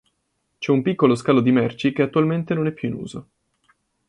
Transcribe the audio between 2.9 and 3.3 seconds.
uso.